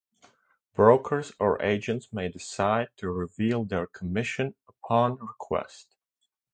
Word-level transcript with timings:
Brokers 0.73 1.31
or 1.39 1.61
agents 1.61 2.11
may 2.11 2.27
decide 2.27 2.89
to 2.97 3.11
reveal 3.11 3.65
their 3.65 3.85
commission 3.85 4.55
upon 4.67 5.17
request. 5.19 5.95